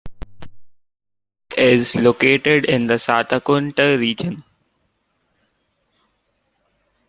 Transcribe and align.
It 1.51 1.59
is 1.59 1.95
located 1.95 2.65
in 2.65 2.87
the 2.87 2.95
Satakunta 2.95 3.99
region. 3.99 4.43